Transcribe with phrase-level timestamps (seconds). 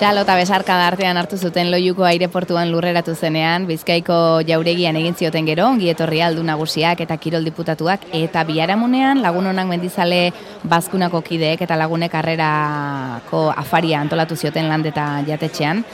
[0.00, 4.14] Txalo eta besarka da artean hartu zuten loiuko aireportuan lurreratu zenean, bizkaiko
[4.48, 9.68] jauregian egin zioten gero, ongi etorri aldu nagusiak eta kirol diputatuak, eta biharamunean lagun honak
[9.68, 10.30] mendizale
[10.64, 15.84] bazkunako kideek eta lagunek harrerako afaria antolatu zioten landeta jatetxean.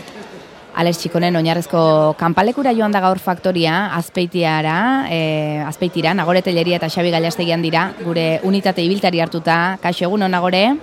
[0.78, 4.76] Alex Txikonen oinarrezko kanpalekura joan da gaur faktoria, azpeitiara,
[5.10, 5.18] e,
[5.66, 10.76] azpeitira, nagore eta xabi galiastegian dira, gure unitate ibiltari hartuta, kaixo egun nagore?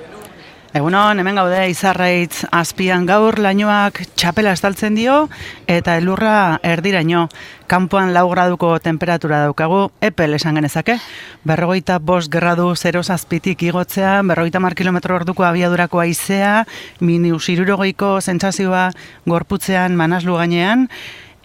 [0.73, 5.27] Egunon, hemen gaude izarraitz azpian gaur lainoak txapela estaltzen dio
[5.69, 7.27] eta elurra erdiraino.
[7.69, 10.97] Kanpoan lau graduko temperatura daukagu, epel esan genezake.
[11.45, 16.63] Berrogeita bost gradu zero zazpitik igotzea, berrogeita mar kilometro orduko abiadurako aizea,
[16.99, 18.87] mini usirurogoiko zentzazioa
[19.29, 20.89] gorputzean manaslu gainean.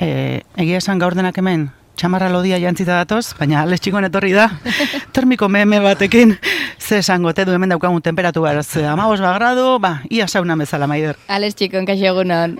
[0.00, 1.68] E, egia esan gaur denak hemen,
[1.98, 4.46] txamarra lodia jantzita datoz, baina ales txikon etorri da,
[5.16, 6.36] termiko meme batekin,
[6.78, 11.18] ze esango, te du hemen daukagun temperatura, ze amabos bagradu, ba, ia sauna bezala, maider.
[11.28, 12.56] Ales txikon, kaixo egunon.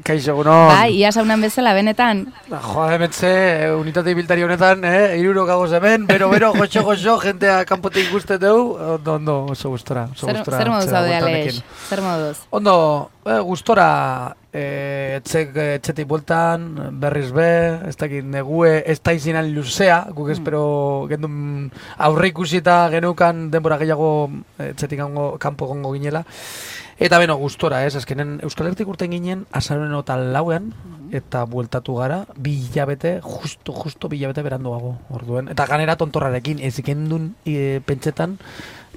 [0.00, 0.70] Kaixo egunon.
[0.70, 2.22] Ba, ia saunan bezala, benetan.
[2.48, 3.32] Ba, jo, hemen ze,
[3.76, 8.78] unitate biltari honetan, eh, iruro gagoz hemen, bero, bero, goxo, goxo, jentea kanpotik guztet dugu,
[8.94, 10.58] ondo, ondo, oso gustora, oso zer, gustora.
[10.62, 11.62] Zer moduz haude, Ales?
[11.90, 12.38] Zer moduz?
[12.50, 12.76] Ondo,
[13.26, 13.88] eh, gustora,
[14.52, 17.50] eh, etxek, etxetik bueltan, berriz be,
[17.90, 20.32] ez dakit negue, ez da izinan luzea, guk Mm.
[20.38, 20.64] espero
[21.10, 26.24] gendun aurre ikusi eta genukan denbora gehiago etxetik gango, kanpo gongo ginela.
[27.00, 30.72] Eta beno, gustora, ez, azkenen Euskal Herrik urten ginen, azaren eta lauean,
[31.12, 35.48] eta bueltatu gara, bi hilabete, justo, justo bi hilabete beranduago, orduen.
[35.52, 38.38] Eta ganera tontorrarekin, ez ikendun e, pentsetan,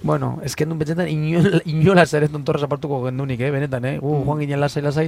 [0.06, 4.42] bueno, ez kendun pentsetan, inola, inola zer tontorra zapartuko gendunik, eh, benetan, eh, gu, joan
[4.44, 5.06] ginen lasai, lasai,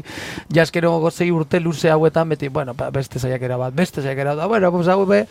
[0.54, 4.72] jaskero gozei urte luze hauetan, beti, bueno, ba, beste saiakera bat, beste saiakera bat, bueno,
[4.72, 5.26] pues hau be,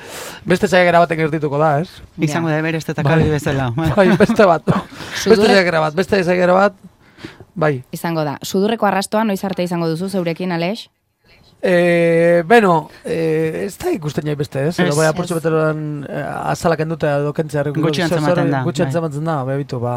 [0.44, 1.88] beste saiakera batek erdituko da, ez?
[2.18, 3.72] Izango da berez eta kalbi bezala.
[3.74, 4.62] Bai, beste bat,
[5.30, 6.78] beste saiakera bat, beste saiakera bat,
[7.56, 7.80] bai.
[7.96, 8.36] Izango da.
[8.44, 10.86] Sudurreko arrastoa noiz arte izango duzu zeurekin, Alex?
[11.62, 14.74] Eh, bueno, eh, ez da ikusten jai beste, ez?
[14.78, 15.40] Edo bai apurtxo Ez.
[15.40, 16.22] beteroan eh,
[16.52, 17.64] azalak endutea edo kentzea.
[17.74, 18.86] Gutxi antzematen da, Gutxi bai.
[18.90, 19.96] antzematen da, bebitu, ba.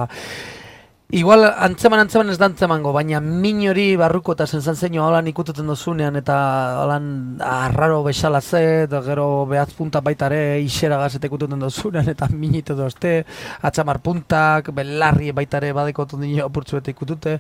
[1.12, 6.20] Igual antzeman antzeman ez da antzemango, baina min hori barruko eta sensazio holan ikututen dozunean
[6.20, 6.36] eta
[6.84, 7.08] holan
[7.42, 13.24] arraro besala ze, eta gero behaz punta baitare isera gazete ikututen dozunean eta minite dozte,
[13.66, 17.40] atxamar puntak, belarri baitare badekotun dino apurtzu bete ikutute,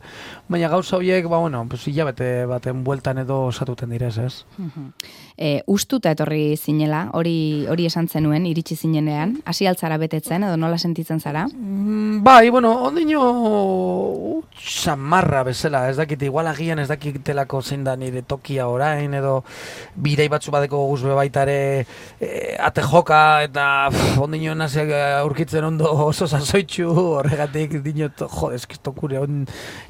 [0.49, 4.33] baina gauza horiek, ba bueno, pues hilabete baten bueltan edo osatuten direz, ez?
[5.37, 10.81] E, ustuta etorri zinela, hori hori esan zenuen, iritsi zinenean, hasi altzara betetzen, edo nola
[10.81, 11.45] sentitzen zara?
[11.53, 13.58] Mm, bai, bueno, ondino
[14.59, 19.39] samarra bezala, ez dakit, igual agian ez dakitelako zein da nire tokia orain, edo
[19.95, 21.57] birei batzu badeko guzbe baitare
[22.19, 23.65] e, ate joka, eta
[24.21, 26.89] ondino naziak aurkitzen ondo oso sasoitxu,
[27.19, 29.45] horregatik dinot, jo, eskistokure, on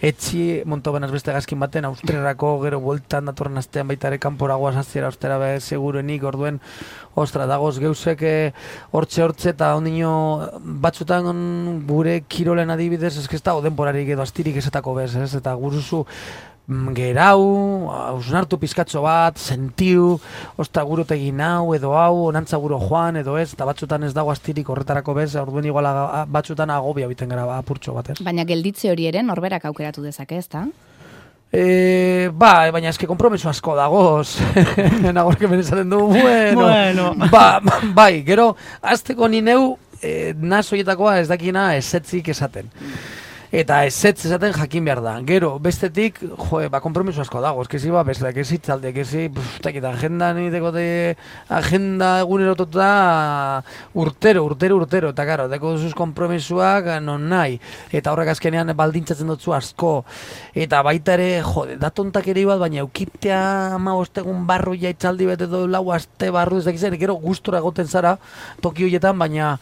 [0.05, 5.39] etxi, monto benaz beste gazkin baten, austrerako, gero bueltan datorren astean baitare kanporagoaz aziera austera
[5.41, 6.61] be, segurenik, orduen,
[7.19, 8.51] ostra, dagoz geusek eh,
[8.95, 10.11] hortxe hortxe eta ondino
[10.83, 15.33] batzutan gure kirolen adibidez ez ez dago denborarik edo astirik esatako bez, ez?
[15.35, 16.03] Eta guruzu
[16.67, 20.17] mm, gerau, hausnartu pizkatxo bat, sentiu,
[20.57, 24.69] osta gurutegi nau edo hau, onantza guro joan edo ez, eta batzutan ez dago astirik
[24.69, 28.21] horretarako bez, orduen igual aga- batzutan agobia biten gara apurtxo bat, ez?
[28.23, 30.67] Baina gelditze hori ere norberak aukeratu dezake, ezta?
[31.51, 34.37] E, ba, baina eske kompromiso asko dagoz.
[35.17, 36.67] Nagorke ben esaten du, bueno.
[36.67, 37.13] Bueno.
[37.31, 37.59] Ba,
[37.95, 38.51] bai, gero,
[38.85, 42.69] azteko ni neu, e, nasoietakoa ez dakina esetzik esaten.
[43.49, 45.15] Eta esetz esaten jakin behar da.
[45.25, 47.63] Gero, bestetik, jo, ba, kompromiso asko dago.
[47.65, 49.23] Eske zi, ba, besteak ez hitzalde, ez zi,
[49.65, 51.15] takit, agenda niteko de,
[51.57, 52.91] agenda egunerotuta
[53.97, 55.09] urtero, urtero, urtero.
[55.15, 57.57] Eta, karo, deko duzuz kompromisoak non nahi.
[57.89, 59.95] Eta horrek azkenean baldintzatzen dutzu asko.
[60.53, 63.41] Eta baita ere, jode, da tontak ere bat, baina eukitea
[63.81, 67.89] ama ostegun barru ja itzaldi bete edo lau aste barru ez dakizen, gero gustura egoten
[67.89, 68.19] zara
[68.61, 69.55] toki horietan, baina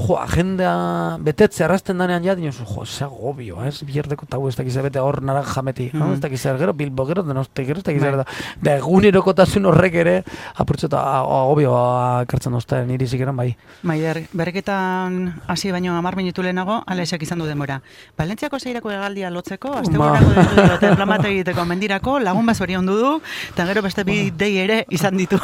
[0.00, 4.76] jo, agenda betetze arrasten danean ja, dinosu, jo, ze agobio, ez, bierdeko tau ez dakiz
[4.82, 6.06] bete hor naranja meti, no?
[6.06, 6.14] Mhm.
[6.14, 8.24] ez dakiz gero bilbo, gero denosti, gero ez dakiz zer da,
[8.62, 10.16] da egunerokotasun horrek ere,
[10.54, 13.54] apurtxo eta agobioa ekartzen dozten, niri zikeran bai.
[13.82, 17.80] Maider, berreketan hasi baino amar minutu lehenago, Alexek izan du denbora.
[18.18, 23.16] Valentziako zeirako egaldia lotzeko, dute plan bat egiteko mendirako, lagun bat zorion du,
[23.52, 25.38] eta gero beste bi dei ere izan ditu.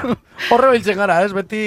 [0.52, 1.62] Horre biltzen gara, ez, beti,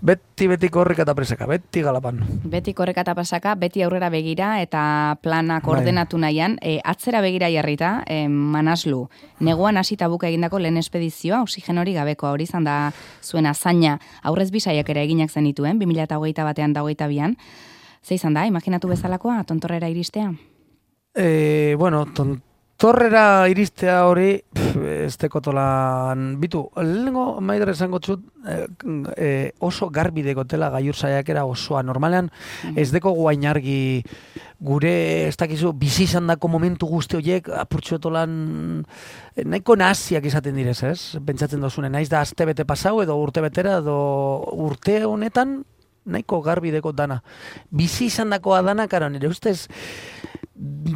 [0.00, 2.20] beti, beti korrik eta presaka, beti galapan.
[2.44, 5.78] Beti korreka eta pasaka, beti aurrera begira eta planak Bai.
[5.78, 9.08] ordenatu nahian, e, atzera begira jarrita, e, manaslu,
[9.40, 12.92] neguan hasita buka egindako lehen espedizioa, oxigen hori gabeko hori izan da
[13.22, 17.36] zuen azaina, aurrez bisaiak ere eginak zenituen, 2008 batean da hogeita bian.
[18.02, 20.32] Ze izan da, imaginatu bezalakoa, tontorrera iristea?
[21.14, 22.40] E, bueno, ton,
[22.82, 24.32] tontorrera iristea hori,
[25.06, 28.64] ez tekotolan, bitu, lehenengo maider esango txut, eh,
[29.14, 31.84] eh, oso garbi dekotela gaiur saiakera osoa.
[31.86, 32.32] Normalean,
[32.74, 34.02] ez deko guain argi
[34.58, 38.32] gure, ez dakizu, bizi izan dako momentu guzti horiek, apurtxotolan,
[39.36, 41.22] eh, nahiko naziak izaten direz, ez?
[41.22, 43.94] Pentsatzen dozune, naiz da azte bete pasau edo urte betera, edo
[44.58, 45.60] urte honetan,
[46.04, 47.22] nahiko garbi deko dana.
[47.70, 49.68] Bizi izan dakoa dana, karo, nire ustez,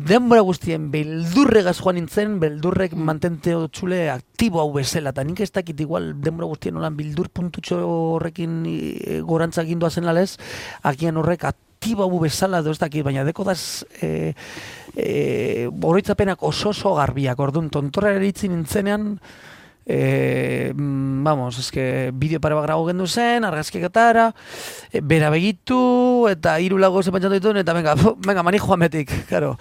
[0.07, 5.81] denbora guztien beldurregaz joan nintzen, beldurrek mantente txule aktibo hau bezala, eta nik ez dakit
[5.83, 10.37] igual denbora guztien nolan bildur puntutxo horrekin e, gorantza gindua zen lalez,
[10.87, 14.35] agian horrek aktibo hau bezala edo ez dakit, baina deko daz e,
[14.95, 19.17] e, oroitzapenak oso oso garbiak, orduan tontorra eritzen nintzenean,
[19.89, 24.33] E, vamos, es que bideo pare bat grago gendu zen, argazkiketara,
[24.91, 27.95] e, bera begitu, eta hiru lago ze pentsatu dituen, eta venga,
[28.27, 29.55] venga, mani joametik, claro.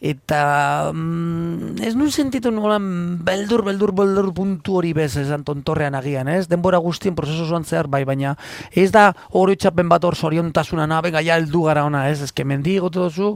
[0.00, 6.28] Eta mm, ez nun sentitu nolan beldur, beldur, beldur puntu hori bez, esan tontorrean agian,
[6.28, 6.46] ez?
[6.48, 8.32] Denbora guztien prozesu zuan zehar, bai, baina
[8.72, 12.22] ez da hori txapen bat hor zoriontasuna na, venga, ja, eldu gara ona, ez?
[12.24, 13.34] Ez que mendi gote dozu,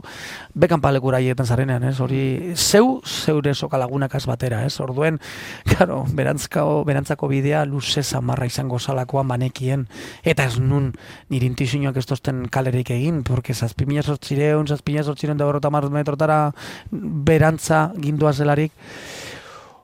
[0.53, 1.99] bekan palekura hietan zarenean, ez?
[2.01, 4.79] Hori, zeu, zeure sokalagunak az batera, ez?
[4.81, 5.19] Orduen,
[5.73, 9.87] claro, berantzako, berantzako bidea luze zamarra izango zalakoan banekien,
[10.23, 10.93] eta ez nun
[11.29, 16.53] nirintizioak ez tozten kalerik egin, porque zazpimila sortzireun, zazpimila sortzireun da berrota metrotara
[16.91, 18.71] berantza gindua zelarik,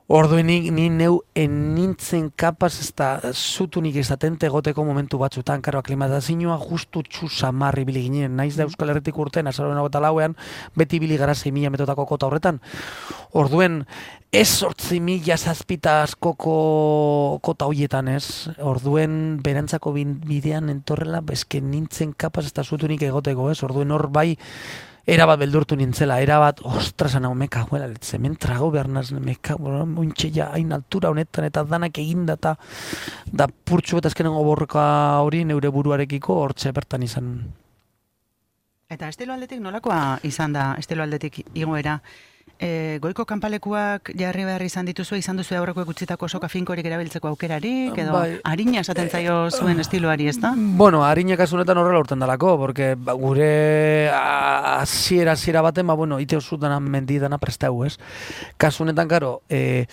[0.08, 7.02] Orduenik ni neu enintzen kapaz ez da zutunik izatente goteko momentu batzutan, karo aklimatazioa justu
[7.04, 10.32] txu samarri bili ginen, naiz da Euskal Herretik urten, azaroen eta lauean,
[10.72, 12.62] beti bili gara 6.000 metotako kota horretan.
[13.36, 13.82] Orduen,
[14.32, 16.56] ez sortzi mila zazpita askoko
[17.44, 23.60] kota hoietan ez, orduen berantzako bidean entorrela, bezken nintzen kapaz ez da zutunik egoteko ez,
[23.60, 24.38] orduen hor bai,
[25.08, 30.50] erabat beldurtu nintzela, erabat, ostras, anau, meka, huela, zemen trago behar naz, meka, muntxe ja,
[30.52, 32.54] hain altura honetan, eta danak eginda, eta
[33.32, 34.84] da purtsu eta ezkenen borroka
[35.24, 37.32] hori neure buruarekiko hortxe bertan izan.
[38.88, 41.98] Eta estilo aldetik nolakoa izan da, estilo aldetik igoera,
[42.58, 47.96] E, goiko kanpalekuak jarri behar izan dituzu, izan duzu aurreko ekutzitako soka finkorik erabiltzeko aukerarik,
[47.98, 48.40] edo bai.
[48.44, 50.54] harina esaten zaio zuen estiloari, ez da?
[50.56, 56.36] Bueno, harina kasunetan horrela urten dalako, porque ba, gure hasiera hasiera baten, ba, bueno, ite
[56.36, 57.96] osutana mendidana prestau, ez?
[58.56, 59.86] Kasunetan, karo, e,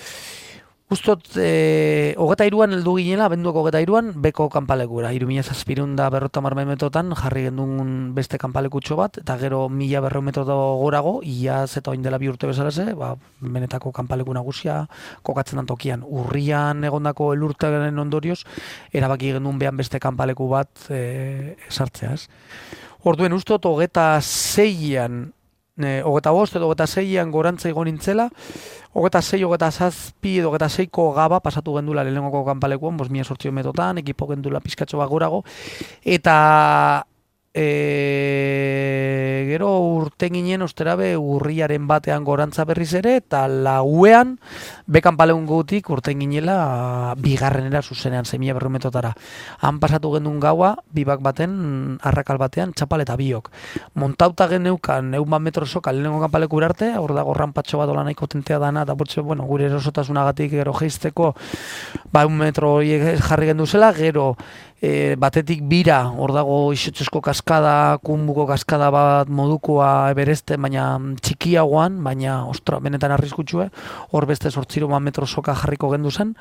[0.85, 5.09] Gustot, e, hogeta iruan heldu ginela, benduak hogeta iruan, beko kanpalekura.
[5.17, 10.21] Iru mila zazpirun da berrota metotan, jarri gendun beste kanpalekutxo bat, eta gero mila berreu
[10.21, 14.87] metodo gorago, ia zeta oin dela bi urte bezalase, ba, benetako kanpaleku nagusia,
[15.23, 16.03] kokatzen dan tokian.
[16.05, 18.45] Urrian egondako elurtaren ondorioz,
[18.93, 22.27] erabaki gendun behan beste kanpaleku bat e, sartzeaz.
[23.05, 25.31] Orduen ustot, hogeta zeian
[25.77, 28.29] e, hogeta bost edo hogeta zeian gorantza igo nintzela,
[28.93, 33.51] hogeta zei, hogeta zazpi edo hogeta zeiko gaba pasatu gendula lehenengoko kanpalekuan, bos mia sortzio
[33.51, 35.43] metotan, ekipo gendula pizkatxo bat gorago,
[36.03, 37.05] eta
[37.55, 44.35] e, gero urten ginen osterabe urriaren batean gorantza berriz ere eta lauean
[44.91, 49.13] bekan paleun gutik urten ginela bigarrenera zuzenean zemia berrumetotara
[49.63, 53.49] han pasatu gendun gaua bibak baten arrakal batean txapal eta biok.
[53.95, 58.59] Montauta geneukan eun bat metro soka lehenengo kanpaleku urarte hor dago patxo bat nahiko tentea
[58.59, 61.35] dana eta bortxe, bueno, gure erosotasunagatik gero geizteko
[62.11, 64.35] ba un metro horiek jarri gendu zela gero
[64.81, 70.87] e, batetik bira, hor dago isotzesko kaskada, kunbuko kaskada bat modukoa ebereste, baina
[71.21, 73.69] txikiagoan, baina ostra, benetan arriskutsue,
[74.11, 76.35] hor beste sortziro metro soka jarriko gendu zen,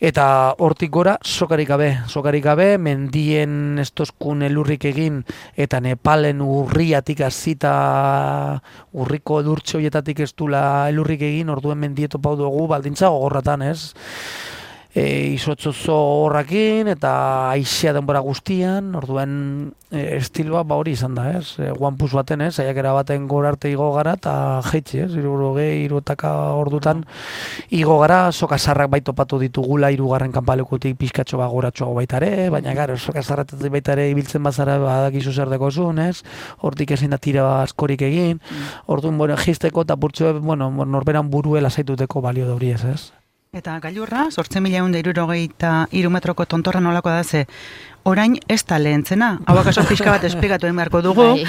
[0.00, 5.22] eta hortik gora sokarik gabe, sokarik gabe, mendien estoskun elurrik egin,
[5.56, 8.60] eta Nepalen urriatik azita
[8.92, 13.92] urriko edurtxoietatik ez dula elurrik egin, orduen mendieto pau dugu, baldintza gogorratan, ez?
[14.94, 17.12] E, izotzozo horrakin eta
[17.50, 19.32] aizia denbora guztian, orduen
[19.90, 21.54] e, estiloa ba hori izan da, ez?
[21.62, 22.56] E, guanpuz baten, ez?
[22.62, 24.32] Aiakera baten gora arte igo gara eta
[24.66, 25.10] jeitzi, ez?
[25.18, 27.04] Iruro gehi, irutaka ordutan
[27.76, 32.98] igo gara, soka sarrak baito patu ditugula irugarren kanpalekutik pizkatxo ba goratxo baitare, baina gara,
[32.98, 36.22] soka sarratetik baitare ibiltzen bazara badakizu zer deko zuen, ez?
[36.60, 38.90] Hortik ezin da tira askorik egin, mm.
[38.90, 43.19] orduan, bueno, jisteko eta burtsu, bueno, norberan buruela zaituteko balio dauri ez, ez?
[43.50, 44.92] Eta gailurra, sortzen mila egun
[45.58, 47.46] da irumetroko tontorra nolako da ze,
[48.04, 49.40] orain ez da lehentzena.
[49.44, 51.24] Hau akaso pixka bat esplikatu beharko dugu.
[51.34, 51.46] Bai.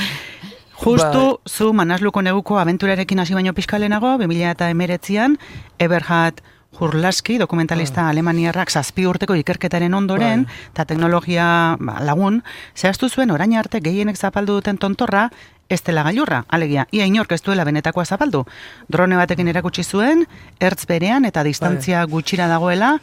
[0.82, 1.38] Justu, bai.
[1.46, 5.38] zu manazluko neguko abenturarekin hasi baino pixka lehenago, 2000 eta emeretzian,
[5.78, 6.42] Eberhard
[6.80, 8.16] Hurlaski, dokumentalista bai.
[8.16, 12.42] alemaniarrak zazpi urteko ikerketaren ondoren, eta teknologia ba, lagun,
[12.76, 15.30] zehaztu zuen orain arte gehienek zapaldu duten tontorra,
[15.72, 18.44] ez dela gailurra, alegia, ia inork ez duela benetakoa zapaldu.
[18.92, 20.26] Drone batekin erakutsi zuen,
[20.60, 22.98] ertz berean eta distantzia gutxira dagoela,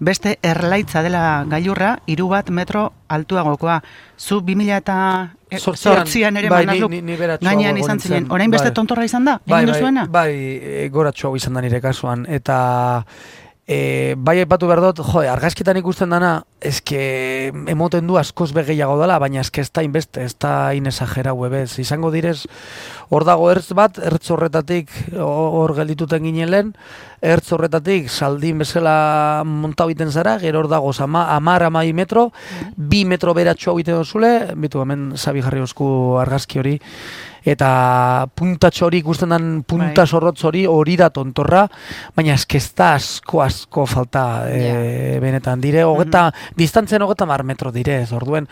[0.00, 3.80] beste erlaitza dela gailurra, hiru bat metro altuagokoa.
[4.18, 4.96] Zu 2000 eta
[5.58, 8.26] sortzian ere bai, ni, ni, gainean izan zinen.
[8.32, 8.74] Orain beste Bai.
[8.74, 10.06] tontorra izan da, bai, egin bai, duzuena?
[10.10, 12.26] bai, e, goratxo hau izan da nire kasuan.
[12.26, 12.58] Eta
[13.66, 17.00] e, bai aipatu behar dut, jo, argazkitan ikusten dana, eske
[17.72, 21.78] emoten du askoz begeiago dela, baina eske ez da inbeste, ez da inesagera webez.
[21.80, 22.44] Izango direz,
[23.08, 26.72] hor dago ertz bat, ertz horretatik hor geldituten ginen lehen,
[27.24, 32.30] ertz horretatik saldin bezala montau iten zara, gero hor dago ama, amar amai metro,
[32.76, 36.80] bi metro beratxo hau iten dozule, bitu hemen sabi jarri osku argazki hori,
[37.44, 40.08] eta puntatxo hori ikusten den punta Bai.
[40.08, 41.66] zorrotz hori hori da tontorra,
[42.16, 47.72] baina eske ez da asko asko falta e, benetan dire, hogeta, distantzen hogeta mar metro
[47.72, 48.48] dire, ez orduen,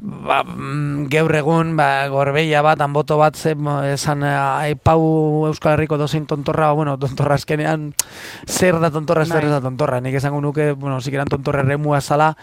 [0.00, 3.56] ba, mm, gaur egun, ba, gorbeia bat, anboto bat, ze,
[3.92, 4.36] esan, eh,
[4.70, 7.92] aipau Euskal Herriko dozein tontorra, bueno, tontorra azkenean,
[8.46, 9.52] zer da tontorra, zer Bai.
[9.56, 12.34] da tontorra, nik esango nuke, bueno, zikeran tontorra eremua zala,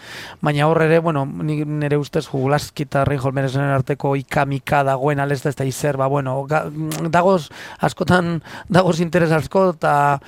[0.44, 5.50] baina hor ere, bueno, nire ustez jugulaski eta Reinhold Meresenen arteko ikamika dagoen alez da
[5.50, 6.64] ez da izer, ba, bueno, ga,
[7.10, 10.18] dagoz, askotan, dagoz interes asko, eta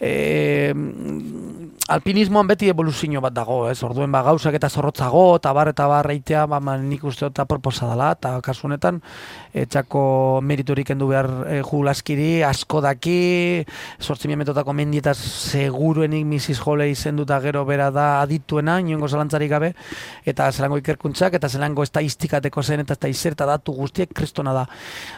[0.00, 0.72] e,
[1.90, 3.80] alpinismoan beti evoluzio bat dago, ez?
[3.82, 7.40] Orduen ba gauzak eta zorrotzago eta bar eta bar eitea, ba ma, nik uste dut
[7.42, 9.00] aproposa dela eta kasu honetan
[9.50, 10.02] etxako
[10.46, 13.64] meriturik kendu behar e, jugulaskiri asko daki,
[13.98, 16.60] 8000 metotako mendietaz seguruenik Mrs.
[16.62, 19.72] Holley izenduta gero bera da adituena, inongo zalantzarik gabe,
[20.24, 24.64] eta zelango ikerkuntzak, eta zelango estatistikateko zen, eta eta datu guztiek kristona da.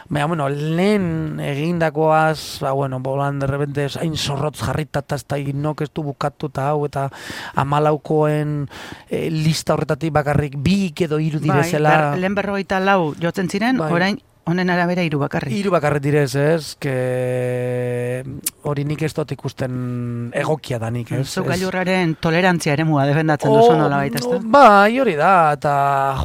[0.09, 5.37] Baina, bueno, lehen egindakoaz, ba, bueno, bolan de repente hain zorrotz jarrita eta ez da
[5.37, 7.09] inok ez du bukatu eta hau, eta
[7.55, 8.67] amalaukoen
[9.09, 11.89] eh, lista horretatik bakarrik bi edo hiru Bai, direzela.
[11.89, 13.91] ber, lehen berrogeita lau jotzen ziren, Bai.
[13.91, 15.53] orain honen arabera hiru bakarrik.
[15.55, 16.75] Hiru bakarret direz, ez?
[16.81, 18.23] Que
[18.67, 21.23] hori nik ez dut ikusten egokia da nik, ez?
[21.29, 24.39] Zu Ez- gailurraren tolerantzia eremua defendatzen duzu nola baita, ezta?
[24.43, 25.73] Bai, hori da, eta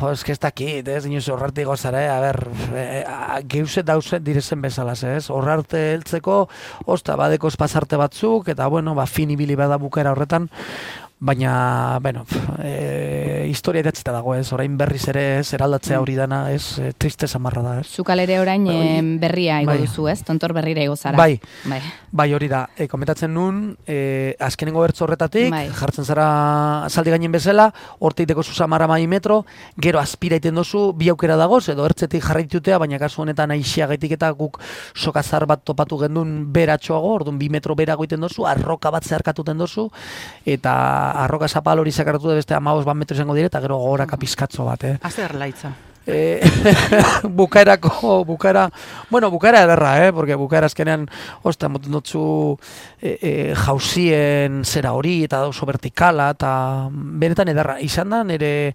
[0.01, 2.11] jo, eske ez dakit, ez, inoz horrarte gozara, eh?
[2.11, 2.41] a ber,
[2.75, 3.05] e,
[3.49, 6.49] geuse dauze direzen bezalaz, ez, horrarte heltzeko,
[6.87, 10.51] osta, badekoz pasarte batzuk, eta bueno, ba, fin ibili bada bukaera horretan,
[11.21, 12.25] baina, bueno,
[12.63, 17.27] e, historia idatzita dago, ez, orain berriz ere, ez, eraldatzea hori dana, ez, e, triste
[17.27, 17.89] samarra da, ez.
[17.91, 18.77] Zukal ere orain Bai.
[18.99, 19.81] em, berria igo Bai.
[19.83, 20.23] duzu, ez?
[20.23, 21.17] Tontor berrira igo zara.
[21.19, 21.81] Bai, Bai.
[22.13, 22.69] Bai, hori da.
[22.77, 25.67] E, komentatzen nun, e, azkenengo bertzo horretatik, Bai.
[25.75, 29.45] jartzen zara zaldi gainen bezala, hortik deko zuzamara mai metro,
[29.77, 34.31] gero azpira iten dozu, bi aukera dagoz, edo ertzetik jarraitutea, baina kasu honetan aixiagaitik eta
[34.31, 34.61] guk
[34.95, 39.89] sokazar bat topatu gendun beratxoago, orduan bi metro berago iten dozu, arroka bat zeharkatuten dozu,
[40.47, 40.77] eta
[41.11, 44.65] arroka zapal hori zakartu da beste amaos bat metro izango dire, eta gero gogoraka pizkatzo
[44.69, 44.97] bat, eh?
[45.03, 45.75] Aze erlaitza.
[46.11, 46.41] Eh,
[47.29, 48.71] bukaerako, bukaera,
[49.11, 50.12] bueno, bukaera ederra, eh?
[50.12, 51.05] Porque bukaera azkenean,
[51.43, 52.23] osta, moten dutzu
[52.97, 56.53] e, e, jauzien zera hori, eta oso vertikala, eta
[56.91, 57.77] benetan ederra.
[57.85, 58.73] Izan da, nire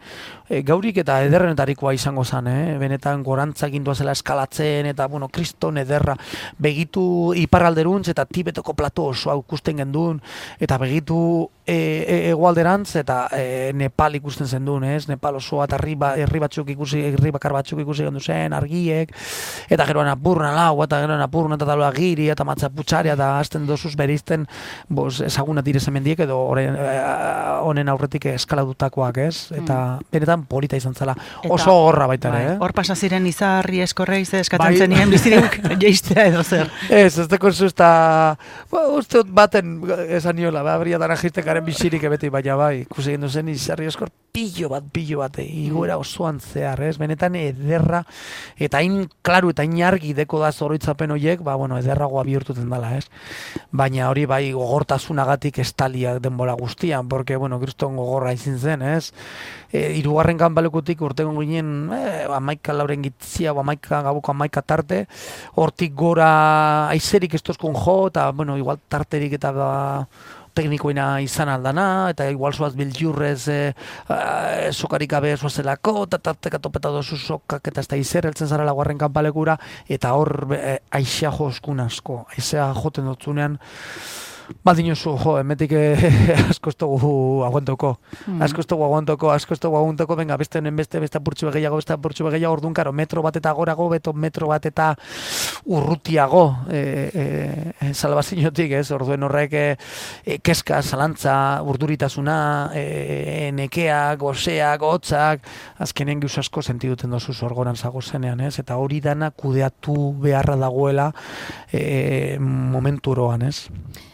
[0.54, 2.78] e, gaurik eta ederrenetarikoa izango zen, eh?
[2.82, 6.16] Benetan gorantzak indua zela eskalatzen, eta, bueno, kriston ederra.
[6.62, 10.22] Begitu iparralderuntz, eta tibetoko plato osoa ikusten gendun,
[10.62, 11.18] eta begitu
[11.66, 15.08] e, e, egualderantz, eta e, Nepal ikusten zendun, ez?
[15.10, 19.14] Nepal osoa, eta herri, ba, herri batzuk ikusi, herri bakar batzuk ikusi gendu zen, argiek,
[19.70, 23.96] eta gero apurna lau, eta gero apurna eta taloa giri, eta matzaputxaria, eta azten dozuz
[24.00, 24.48] berizten,
[24.90, 26.70] bos, ezaguna direzen mendiek, edo eh,
[27.64, 29.52] honen aurretik eskaladutakoak, ez?
[29.56, 31.16] Eta benetan polita izan zela.
[31.44, 32.58] Eta- Oso gorra baita ere, Bai, eh?
[32.60, 34.78] Hor pasa ziren izarri eskorreiz eskatzen Bai.
[34.78, 36.70] zenien bizirik jeistea edo zer.
[36.90, 38.38] Ez, ez deko zuzta,
[38.72, 43.30] ba, uste baten esan niola, ba, briatan ajisten garen bizirik ebeti, baina bai, ikusi gendu
[43.30, 48.00] zen izarri eskor pillo bat, pillo bat, eh, igoera osoan zehar, ez, benetan ederra,
[48.58, 52.96] eta hain klaru eta hain argi deko da zoroitzapen horiek, ba, bueno, ederragoa bihurtuten dela,
[52.98, 53.06] ez.
[53.72, 59.12] Baina hori bai gogortasunagatik estaliak denbora guztian, porque, bueno, kriston gogorra izin zen, ez.
[59.74, 65.08] E, irugarren kanbalekutik urtengo ginen, e, amaika lauren gitzia, o amaika gabuko amaika tarte,
[65.58, 66.30] hortik gora
[66.94, 69.72] aizerik ez tozkun jo, eta, bueno, igual tarterik eta ba,
[70.54, 76.92] teknikoena izan aldana, eta igual zoaz biljurrez e, e, sokarik gabe zoazelako, eta tarteka topeta
[76.94, 79.58] dozu sokak eta ez da izer, heltzen zara laguarren kanpalekura,
[79.90, 83.58] eta hor e, aizea joskun asko, aizea joten dutzunean,
[84.64, 86.10] Badinozu, jo, emetik eh,
[86.52, 87.98] asko ez dugu aguantoko.
[88.28, 88.42] Mm.
[88.46, 91.80] Asko ez dugu aguantoko, asko ez dugu aguantoko, venga, beste honen beste, beste purtsu gehiago,
[91.82, 94.94] beste purtsu gehiago, orduan, karo, metro bat eta gorago, beto metro bat eta
[95.66, 99.66] urrutiago, e, e, salbazinotik, ez, orduen horrek e,
[100.24, 101.36] e, keska, zalantza,
[101.68, 102.38] urduritasuna,
[102.78, 105.52] e, nekea, goseak, hotzak,
[105.84, 111.12] azkenen giuz asko sentiduten dozu sorgoran zago zenean, ez, eta hori dana kudeatu beharra dagoela
[111.72, 113.68] e, momentu oroan, ez.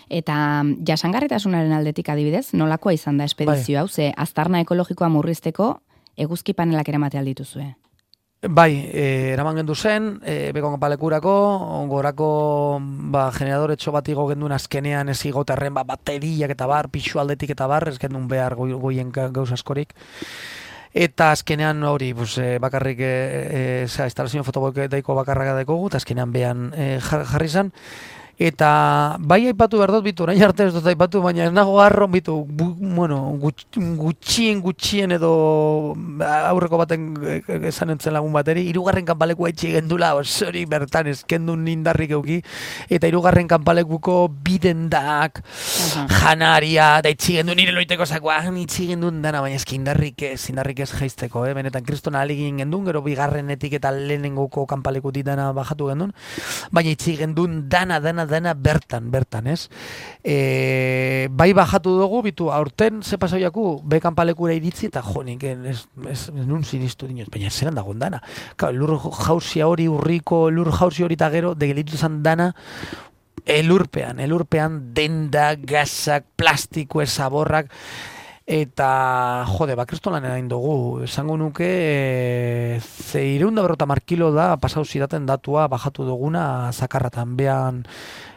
[0.10, 5.76] Eta mm, jasangarritasunaren aldetik adibidez, nolakoa izan da espedizio hau, ze aztarna ekologikoa murrizteko
[6.18, 7.70] eguzki panelak ere mate aldituzue.
[8.40, 11.32] Bai, e, eraman gendu zen, e, bekon palekurako,
[11.92, 12.28] gorako
[13.12, 17.52] ba, generador etxo bat igo gendun azkenean ez igoterren ba, bateriak eta bar, pixu aldetik
[17.52, 19.92] eta bar, ez gendun behar goi, goien gauz askorik.
[20.96, 23.12] Eta azkenean hori, pues, e, bakarrik e,
[23.60, 27.74] e, instalazio fotovoltaiko bakarrak daikogu, eta azkenean behan e, jarri zen.
[28.40, 32.06] Eta bai aipatu behar dut bitu, orain arte ez dut aipatu, baina ez nago garro
[32.08, 35.32] bitu, bu, bueno, gutxien, gutxien edo
[36.24, 37.10] aurreko baten
[37.68, 42.38] esan entzen lagun bateri, irugarren kanpaleku haitxe gendula, osori bertan ezkendu nindarrik euki,
[42.88, 49.12] eta irugarren kanpalekuko bidendak, uh janaria, da itxi gendu nire loiteko zakoa, ah, itxi gendu
[49.20, 51.54] dana, baina ezki indarrik ez, indarrik ez jaizteko, eh?
[51.58, 56.16] benetan kristona aligin gendun, gero bigarrenetik eta lehenengoko kanpaleku dana bajatu gendun,
[56.72, 59.68] baina itxi gendun dana, dana, dena bertan, bertan, ez?
[60.24, 65.58] E, bai bajatu dugu, bitu, aurten ze pasoiaku, bekan palekura iritzi, eta jo, nik, ez,
[66.10, 68.22] ez, ez nun sinistu dinoz, baina zelan dago dana.
[68.56, 72.54] Ka, lur jausia hori, urriko, lur jausi hori eta gero, degelitu zan dana,
[73.50, 77.72] elurpean, elurpean denda, gazak, plastiko, esaborrak,
[78.50, 84.82] eta jode, ba, kristolan erain dugu, esango nuke, e, ze ireunda berrota markilo da, pasau
[84.82, 87.84] zidaten datua, bajatu duguna, zakarratan, behan,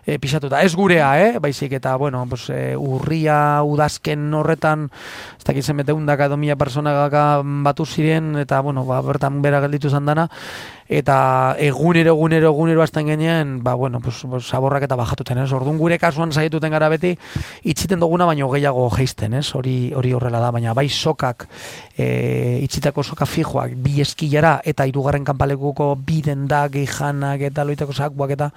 [0.04, 0.60] e, pixatuta.
[0.60, 1.38] Ez gurea, eh?
[1.40, 4.90] baizik, eta, bueno, pues, e, urria, udazken horretan,
[5.38, 6.92] ez dakit zen bete undaka edo mila persona
[7.64, 10.28] batu ziren, eta, bueno, ba, bertan bera gelditu zandana,
[10.88, 15.52] eta egunero, egunero, egunero azten genien, ba, bueno, pues, pues, saborrak eta bajatuten, ez?
[15.52, 17.14] Orduan gure kasuan zaietuten gara beti,
[17.62, 19.54] itxiten duguna, baino gehiago geisten, ez?
[19.54, 21.46] Hori, hori horrela da, baina bai sokak,
[21.96, 28.36] e, itxitako soka fijoak, bi eskilara, eta irugarren kanpalekuko bi dendak, gehianak, eta loitako sakuak,
[28.36, 28.50] eta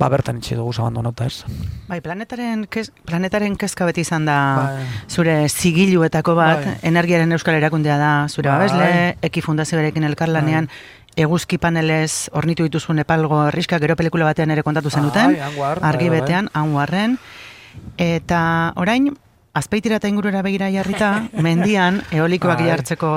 [0.00, 1.44] ba, bertan itxi dugu zabandonota, ez?
[1.90, 4.86] Bai, planetaren, kes, planetaren kezka beti izan da bai.
[5.12, 6.78] zure zigiluetako bat, bai.
[6.88, 8.56] energiaren euskal erakundea da, zure bai.
[8.58, 14.50] babesle, eki fundazio berekin elkarlanean, bai eguzki panelez ornitu dituzun epalgo erriska gero pelikula batean
[14.50, 16.20] ere kontatu zenuten, argi bai, bai.
[16.20, 17.18] betean, anguarren.
[17.98, 19.10] Eta orain,
[19.54, 21.10] azpeitira eta ingurura begira jarrita,
[21.46, 23.12] mendian, eolikoak jartzeko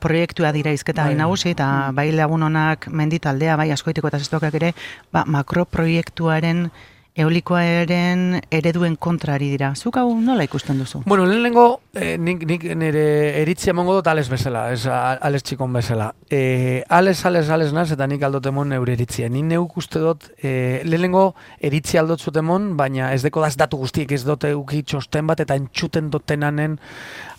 [0.00, 1.14] proiektua dira izketa bai.
[1.18, 4.74] nagusi, eta bai lagun honak menditaldea, bai askoiteko eta zestokak ere,
[5.12, 6.70] ba, makroproiektuaren
[7.16, 9.70] eolikoaren ereduen kontrari dira.
[9.74, 11.00] Zuk hau nola ikusten duzu?
[11.06, 13.04] Bueno, lehen lengo, eh, nik, nik nire
[13.40, 16.10] eritzia mongo dut ales bezala, ez ales txikon bezala.
[16.30, 19.30] Eh, ales, ales, ales naz, eta nik aldotemon neure eritzia.
[19.32, 23.80] Nik neuk uste dut, eh, lehen lengo eritzia aldot zutemon, baina ez deko daz datu
[23.80, 26.78] guztiek ez dute uki txosten bat, eta entxuten dotenanen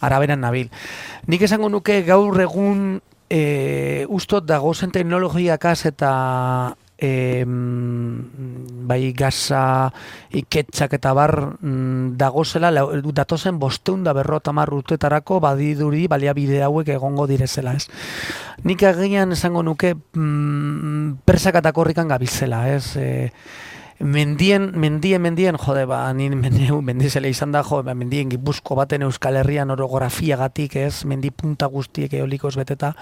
[0.02, 0.72] araberan nabil.
[1.28, 6.12] Nik esango nuke gaur egun e, ustot dago zen teknologiakaz eta
[6.98, 9.92] e, bai gaza
[10.34, 12.72] iketxak eta bar mm, dagozela
[13.14, 17.88] datozen bosteun da berrota urtetarako badiduri baliabide hauek egongo direzela ez.
[18.64, 22.96] Nik agian esango nuke mm, persakatakorrikan gabizela ez.
[22.98, 23.32] E,
[24.00, 29.06] mendien, mendien, mendien, jode, ba, ni mendien, mendizele izan da, jode, ba, mendien gipuzko baten
[29.08, 32.94] Euskal Herrian orografia gatik, ez, mendi punta guztiek eolikoz beteta,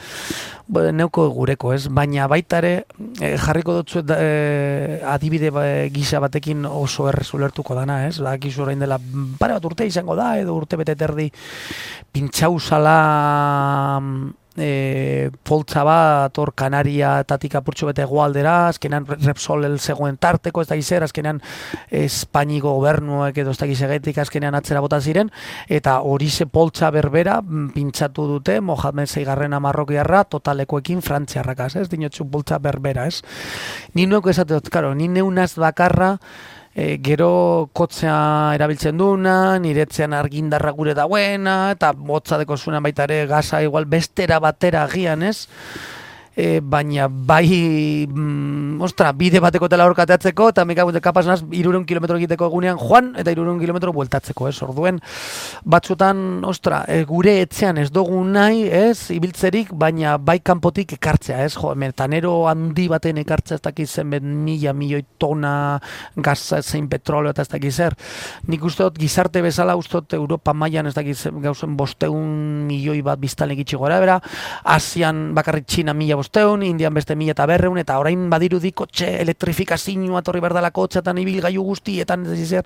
[0.68, 2.74] bo, neuko gureko, ez, baina baitare,
[3.20, 8.80] e, jarriko dutzu e, adibide ba, gisa batekin oso errezulertuko dana, ez, da, kizu orain
[8.80, 9.00] dela,
[9.40, 11.28] pare bat urte izango da, edo urte bete terdi,
[12.16, 12.98] pintxau zala,
[14.58, 20.78] e, poltza bat or Kanaria tatik apurtxo bete egoaldera, azkenean Repsol zegoen tarteko, ez da
[20.80, 21.42] gizer, azkenean
[21.92, 25.32] Espainiko gobernuek edo ez da gizegetik azkenean atzera bota ziren,
[25.68, 32.28] eta hori ze poltza berbera mm, pintzatu dute Mohamed Zeigarren amarrokiarra totalekoekin frantziarrakaz, ez dinotzu
[32.30, 33.22] poltza berbera, ez?
[33.94, 36.16] Ni nueko esate dut, karo, ni neunaz bakarra
[36.76, 43.24] e, gero kotzea erabiltzen duna, niretzean argindarra gure dauena, eta botza deko zuen baita ere
[43.32, 45.48] gaza igual bestera batera agian, ez?
[46.36, 52.18] E, baina bai, mm, ostra, bide bateko tela horkateatzeko, eta meka kapaz naz, irurun kilometro
[52.20, 55.00] egiteko egunean joan, eta irurun kilometro bueltatzeko, ez, orduen,
[55.64, 61.54] batzutan, ostra, e, gure etxean ez dugu nahi, ez, ibiltzerik, baina bai kanpotik ekartzea, ez,
[61.56, 64.12] jo, metanero handi baten ekartzea, ez dakiz zen,
[64.46, 65.80] mila, milioi tona
[66.16, 67.96] gaza, zein petroleo, eta ez dakiz zer,
[68.52, 73.80] nik uste gizarte bezala, uste Europa mailan ez dakiz gauzen bosteun milioi bat biztalen gitsi
[73.80, 74.20] gora, bera,
[74.76, 79.22] Asian bakarrik Txina mila bosteun, Indian beste mila eta berreun, eta orain badiru di kotxe
[79.22, 82.66] elektrifikazioa torri berdala kotxetan ibil gaiu guztietan, ez zer,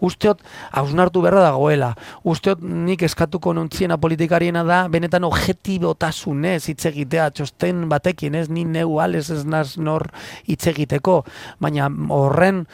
[0.00, 0.40] usteot,
[0.78, 1.94] hausnartu berra dagoela,
[2.24, 8.64] usteot nik eskatuko nontziena politikariena da, benetan objetibotasun ez, hitz egitea, txosten batekin, ez, ni
[8.64, 10.10] neu ez naz nor
[10.46, 11.24] hitz egiteko,
[11.60, 12.66] baina horren,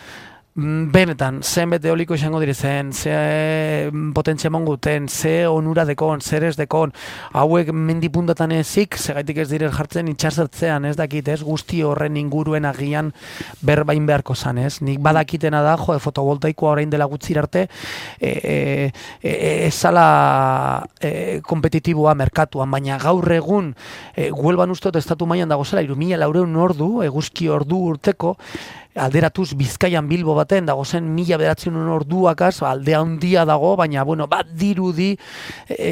[0.57, 6.45] benetan, zen bete oliko izango dire zen, ze mm, potentzia monguten, ze onura dekon, zer
[6.49, 6.95] ez dekon,
[7.37, 13.13] hauek mendipundatan ezik, segaitik ez dire jartzen itxasertzean, ez dakit, ez guzti horren inguruen agian
[13.61, 14.81] berbain beharko zan, ez?
[14.81, 17.67] Nik badakitena da, jo, fotovoltaikoa orain dela gutzi arte,
[18.19, 18.57] e, e,
[19.21, 23.75] e, ez zala e, kompetitiboa merkatuan, baina gaur egun,
[24.15, 28.39] e, guelban usteot estatu maian dago zela, irumila laureun ordu, eguzki ordu urteko,
[28.97, 34.49] alderatuz Bizkaian Bilbo baten dago zen mila beratzen orduakaz alde handia dago, baina bueno, bat
[34.57, 35.13] dirudi
[35.69, 35.91] e,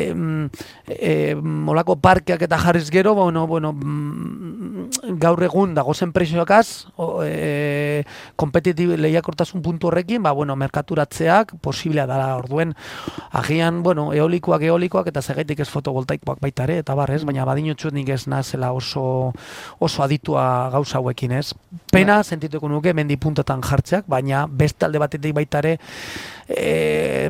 [0.89, 6.87] e, molako parkeak eta jarriz gero, bueno, bueno, mm, gaur egun dago zen presioakaz,
[7.25, 8.05] e,
[8.37, 12.75] kompetitib lehiakortasun puntu horrekin, ba, bueno, merkaturatzeak posiblea dara orduen,
[13.33, 18.25] agian, bueno, eolikoak, eolikoak, eta zegaitik ez fotovoltaikoak baitare, eta barrez, baina badinotxu nik ez
[18.31, 19.33] nazela oso,
[19.79, 21.53] oso aditua gauza hauekin, ez?
[21.93, 22.25] Pena, ba.
[22.25, 25.79] sentituko nuke, mendi puntatan jartzeak, baina beste alde batetik baitare
[26.49, 27.29] e,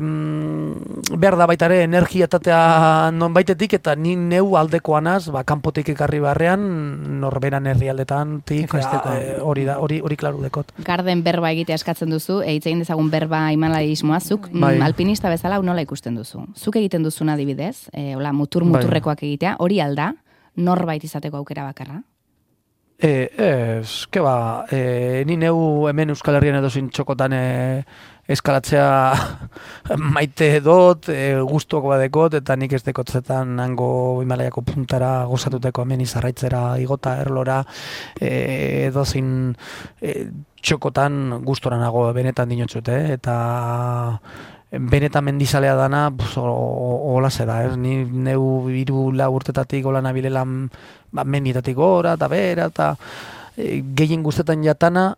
[1.15, 6.65] behar da baitare energiatatea non baitetik eta ni neu aldekoanaz, ba, kanpotik ekarri barrean,
[7.21, 10.73] norberan herrialdetan tik, e, hori da, hori, hori klaru dekot.
[10.85, 14.75] Garden berba egite askatzen duzu, egin dezagun berba imanlarismoa, zuk bai.
[14.85, 16.45] alpinista bezala nola ikusten duzu.
[16.55, 18.75] Zuk egiten duzuna adibidez, e, hola, mutur bai.
[18.75, 20.13] muturrekoak egitea, hori alda,
[20.55, 22.01] norbait izateko aukera bakarra?
[22.95, 27.41] E, ez, ke ba, e, ni neu hemen Euskal Herrian edo txokotan e,
[28.31, 28.85] eskalatzea
[30.15, 33.89] maite dut, e, gustuako badekot, eta nik ez dekotzetan nango
[34.23, 37.59] Himalaiako puntara gozatuteko hemen izarraitzera igota erlora,
[38.15, 38.31] e,
[38.87, 39.51] edo zin
[39.99, 40.15] e,
[40.63, 43.17] txokotan gustora nago benetan dinotxute, eh?
[43.19, 43.35] eta
[44.71, 47.75] benetan mendizalea dana, hola da, ez?
[47.77, 50.43] Ni neu hiru la urtetatik hola nabilela
[51.11, 52.95] ba, mendietatik gora, eta bera, eta
[53.57, 55.15] e, gehien guztetan jatana,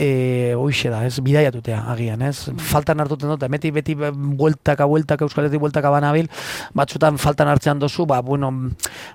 [0.00, 5.60] e, hoxe da, ez, bidaiatutea agian, ez, faltan hartuten dut, beti, beti bueltaka, bueltaka, euskaletik
[5.60, 6.30] bueltaka banabil,
[6.76, 8.48] batzutan faltan hartzean dozu, ba, bueno,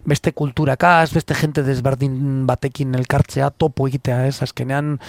[0.05, 4.99] beste kulturakaz, beste gente desberdin batekin elkartzea, topo egitea, ez, azkenean,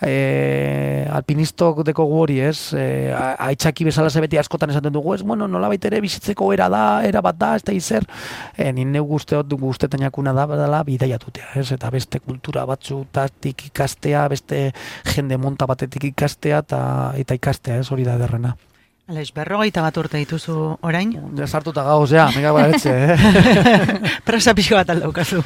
[0.00, 5.68] e, alpinistok deko hori, ez, e, aitzaki bezala beti askotan esaten dugu, ez, bueno, nola
[5.76, 8.08] ere bizitzeko era da, era bat da, ez da izer,
[8.56, 14.24] e, nire guzteot, guztetan jakuna da, badala, bidaiatutea, ez, eta beste kultura batzu, tatik ikastea,
[14.32, 14.72] beste
[15.26, 16.80] jende monta batetik ikastea eta
[17.18, 18.54] eta ikastea, ez hori da derrena.
[19.06, 21.12] Aleix, berrogeita bat urte dituzu orain?
[21.46, 23.18] Sartuta gauz, ja, mega baretze, eh?
[24.26, 25.44] Presa pixo bat aldaukazu.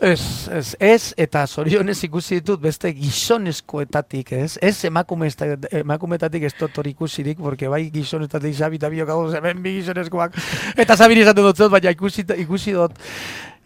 [0.00, 4.54] Ez, ez, ez, eta zorionez ikusi ditut beste gizonezkoetatik, ez?
[4.62, 10.38] Ez emakumetatik ez dut ikusirik, porque bai gizonezkoetatik xabi eta biok gauz, hemen bi gizonezkoak,
[10.78, 12.94] eta zabiri esaten dut baina ikusi, ikusi dut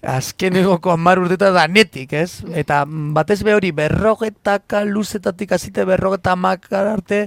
[0.07, 2.43] azken egoko amar urteta da netik, ez?
[2.55, 7.25] Eta batez be hori berrogetak luzetatik azite berrogeta makar arte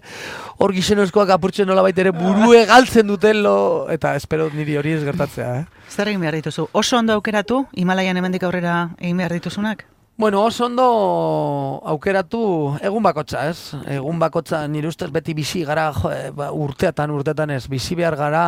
[0.58, 3.58] hor gizenozkoak apurtzen nola baitere burue galtzen duten lo,
[3.94, 5.66] eta espero niri hori ez gertatzea, eh?
[5.90, 6.68] Zer egin behar dituzu?
[6.72, 9.86] Oso ondo aukeratu, Himalaian hemendik aurrera egin behar dituzunak?
[10.18, 10.86] Bueno, oso ondo
[11.86, 12.40] aukeratu
[12.82, 13.76] egun bakotza, ez?
[13.86, 18.18] Egun bakotza nire ustez beti bizi gara jo, e, ba, urteatan, urteatan ez, bizi behar
[18.18, 18.46] gara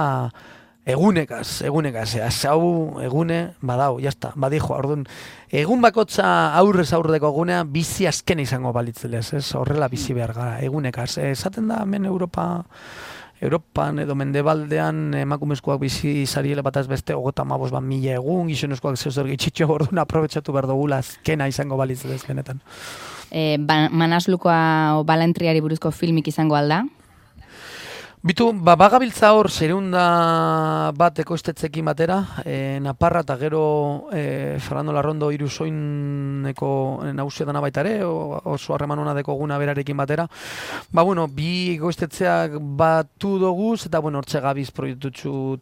[0.85, 2.15] egunekaz, egunekaz,
[2.49, 5.05] hau egune, badau, jazta, badijo, orduan,
[5.51, 11.17] egun bakotza aurrez aurreko egunea, bizi azken izango balitzelez, ez, horrela bizi behar gara, egunekaz,
[11.17, 12.49] esaten da, hemen Europa,
[13.39, 19.29] Europan edo mendebaldean emakumezkoak bizi izariele bat beste ogota mabos ban mila egun, gizonezkoak zeuzer
[19.31, 22.59] gitxitxo orduan aprobetsatu behar dugula azkena izango balitzelez benetan.
[23.31, 26.83] E, ba, manaslukoa o balentriari buruzko filmik izango alda?
[28.19, 35.29] Bitu, ba, bagabiltza hor zerunda bat ekoiztetzekin batera, e, Naparra eta gero e, Fernando Larrondo
[35.31, 36.71] irusoineko
[37.15, 40.25] nausia dana baita ere, oso harreman hona deko guna berarekin batera.
[40.91, 45.13] Ba, bueno, bi ekoiztetzeak batu doguz, eta, bueno, hortxe gabiz proiektu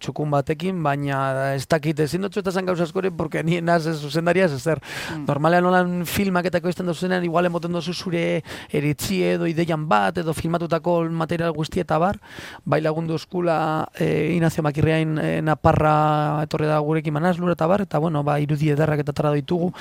[0.02, 4.00] txukun batekin, baina ez dakit ezin dutxu eta zan gauza askore, porque nien naz ez
[4.02, 4.82] zuzendaria ez zer.
[5.14, 5.28] Mm.
[5.30, 8.42] Normalean nolan filmak eta ekoizten dozuenean, igual emoten dozu zure
[8.74, 12.18] eritzi edo ideian bat, edo filmatutako material guzti eta bar,
[12.66, 18.00] bai lagundu eskula e, Inazio Makirriain e, Naparra etorri da gurekin manazlur eta bar, eta
[18.00, 19.72] bueno, ba, irudi ederrak eta tara ditugu,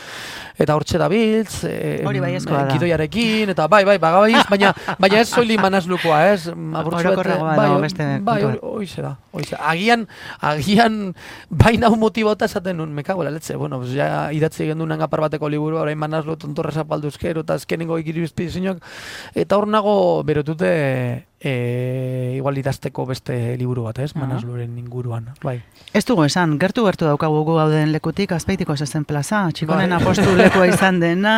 [0.58, 2.34] eta hortxe da biltz, e, Hori bai
[2.72, 6.48] gidoiarekin, eta bai, bai, baga bai, baina, baina ez soili manazlukoa, ez?
[6.48, 9.16] Orokorragoa bai, dago beste bai, hori da,
[9.66, 10.06] Agian,
[10.40, 11.12] agian,
[11.50, 15.50] baina un motibota esaten nun, mekago letze, bueno, pues ja idatzi egin duen apar bateko
[15.52, 18.82] liburu, orain manazlo tontorra zapalduzkero, eta azkenengo ikiribizpizinok,
[19.34, 24.10] eta hor nago berotute e, igual idazteko beste liburu bat, ez?
[24.18, 25.60] Manazluren inguruan, bai.
[25.96, 30.00] Ez dugu esan, gertu gertu daukagu gu gauden lekutik, azpeitiko esazen plaza, txikonen bai.
[30.00, 31.36] apostu lekoa izan dena,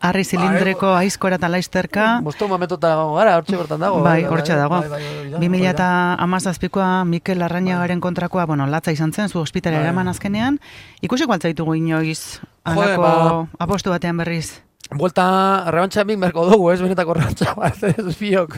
[0.00, 0.30] harri bai.
[0.30, 1.04] zilindreko bai.
[1.04, 2.08] aizkora eta laizterka.
[2.24, 4.00] Bostu mametota gara, hortxe bertan dago.
[4.00, 4.80] Bai, bai hortxe dago.
[4.80, 5.04] Bai,
[5.36, 5.88] bai, bai, eta
[6.26, 9.84] amazazpikoa Mikel Arrañagaren kontrakoa, bueno, latza izan zen, zu hospitale bai.
[9.84, 10.60] eraman azkenean.
[11.02, 13.46] Ikusik baltzaitugu inoiz, alako ba.
[13.58, 14.65] apostu batean berriz.
[14.94, 18.52] Buelta, arrebantxa emik merko dugu, ez, benetako arrebantxa bat, ez, biok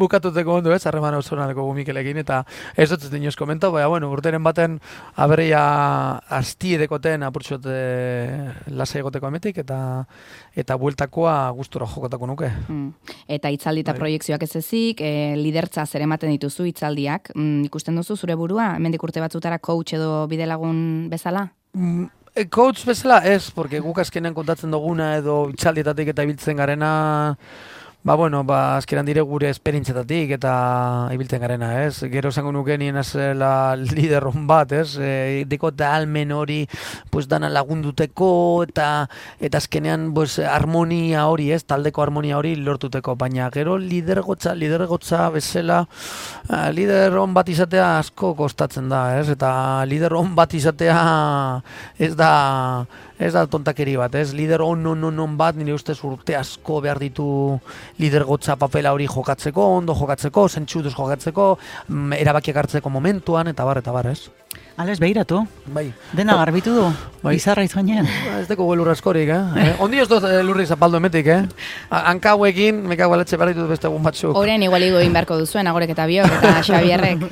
[0.00, 2.38] bukatuteko ondo, ez, arreman ausonareko gumikelekin, eta
[2.72, 4.78] ez dut ez dinoz komento, baina, bueno, urteren baten
[5.20, 5.60] aberria
[6.38, 7.76] asti edekoten apurtxot e,
[8.72, 9.78] lasa egoteko emetik, eta
[10.56, 12.48] eta bueltakoa gustura jokotako nuke.
[12.64, 13.12] Mm.
[13.36, 14.06] Eta itzaldi eta bai.
[14.06, 19.04] proiektzioak ez ezik, e, lidertza zer ematen dituzu itzaldiak, mm, ikusten duzu zure burua, hemendik
[19.04, 21.50] urte batzutara coach edo bidelagun bezala?
[21.76, 22.08] Mm,
[22.50, 27.36] coach bezala ez, porque guk azkenean kontatzen duguna edo itxaldietatik eta ibiltzen garena
[28.04, 30.50] Ba, bueno, ba, azkeran dire gure esperintzetatik eta
[31.14, 32.02] ibiltzen garena, ez?
[32.12, 34.98] Gero zango nuke nien azela lideron bat, ez?
[35.00, 36.58] E, deko da almen hori,
[37.08, 38.28] pues, dana lagunduteko
[38.66, 38.88] eta
[39.40, 41.62] eta azkenean, pues, harmonia hori, ez?
[41.64, 45.80] Taldeko harmonia hori lortuteko, baina gero lidergotza, lidergotza bezala,
[46.76, 49.30] lideron bat izatea asko kostatzen da, ez?
[49.32, 49.54] Eta
[49.88, 51.00] lideron bat izatea
[51.96, 52.34] ez da
[53.18, 54.32] ez da tontakeri bat, ez?
[54.34, 57.26] Lider on, on, on, on bat, nire ustez urte asko behar ditu
[58.02, 61.52] lidergotza papela hori jokatzeko, ondo jokatzeko, zentxuduz jokatzeko,
[61.88, 64.30] mm, erabakiak hartzeko momentuan, eta bar, eta bar, ez?
[64.76, 65.38] Ales, behiratu.
[65.70, 65.92] Bai.
[66.12, 66.84] Dena garbitu du.
[67.22, 67.36] Bai.
[67.38, 68.08] Izarra izanen.
[68.26, 69.42] Ba, ez deko lurra askorik, eh?
[69.62, 69.68] eh?
[69.82, 71.44] Ondi ez dut eh, lurri zapaldu emetik, eh?
[71.94, 74.34] Hanka hauekin, meka gualetxe behar ditut beste egun batzuk.
[74.34, 77.22] Horen igualigo inbarko duzuen, agorek eta biok, eta Xabierrek.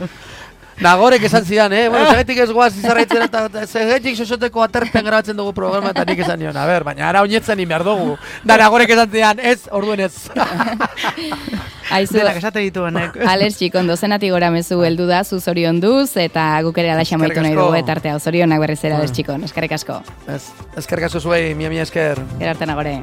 [0.80, 1.88] Nagorek esan zidan, eh?
[1.88, 6.40] Bueno, zegetik ez guaz izarraitzen eta zegetik sosoteko aterpen grabatzen dugu programa eta nik esan
[6.40, 6.56] nion.
[6.56, 8.16] A ber, baina ara oinetzen behar dugu.
[8.44, 10.14] Da, nagorek esan zidan, ez, orduen ez.
[11.92, 13.18] Aizu, Denak esate ditu honek.
[13.34, 17.44] Alex Txikondo, zenati gora mezu heldu da, zu zorion duz, eta guk ere alaxa maitu
[17.44, 20.00] nahi dugu, eta artea, zorionak berriz era, Alex Txikon, eskerrik asko.
[20.32, 20.46] Ez,
[20.80, 22.22] eskerrik asko zuei, mia mia esker.
[22.38, 22.96] Gerarte nagore.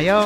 [0.00, 0.24] Aio.